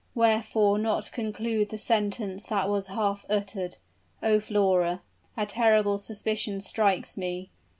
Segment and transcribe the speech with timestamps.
[0.15, 3.77] wherefore not conclude the sentence that was half uttered?
[4.23, 5.03] Oh, Flora
[5.37, 7.51] a terrible suspicion strikes me!